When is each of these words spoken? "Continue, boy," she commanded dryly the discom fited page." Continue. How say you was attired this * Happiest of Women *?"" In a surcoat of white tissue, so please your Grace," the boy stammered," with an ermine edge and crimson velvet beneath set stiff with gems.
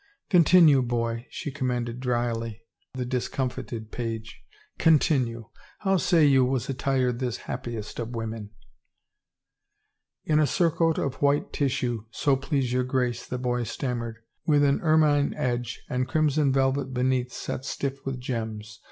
"Continue, 0.31 0.81
boy," 0.81 1.27
she 1.29 1.51
commanded 1.51 1.99
dryly 1.99 2.63
the 2.95 3.05
discom 3.05 3.51
fited 3.51 3.91
page." 3.91 4.41
Continue. 4.87 5.49
How 5.81 5.97
say 5.97 6.25
you 6.25 6.43
was 6.43 6.67
attired 6.67 7.19
this 7.19 7.37
* 7.43 7.45
Happiest 7.47 7.99
of 7.99 8.09
Women 8.15 8.49
*?"" 9.01 9.41
In 10.33 10.39
a 10.39 10.47
surcoat 10.47 10.97
of 10.97 11.21
white 11.21 11.53
tissue, 11.53 12.05
so 12.09 12.35
please 12.35 12.73
your 12.73 12.83
Grace," 12.83 13.27
the 13.27 13.37
boy 13.37 13.61
stammered," 13.61 14.17
with 14.47 14.63
an 14.63 14.81
ermine 14.81 15.35
edge 15.35 15.79
and 15.87 16.07
crimson 16.07 16.51
velvet 16.51 16.95
beneath 16.95 17.31
set 17.31 17.63
stiff 17.63 18.03
with 18.03 18.19
gems. 18.19 18.79